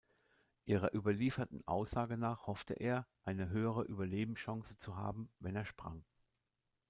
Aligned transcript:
Ihrer 0.65 0.95
überlieferten 0.95 1.61
Aussage 1.67 2.17
nach 2.17 2.47
hoffte 2.47 2.73
er, 2.73 3.05
eine 3.23 3.49
höhere 3.49 3.83
Überlebenschance 3.85 4.75
zu 4.79 4.97
haben, 4.97 5.29
wenn 5.37 5.55
er 5.55 5.63
sprang. 5.67 6.03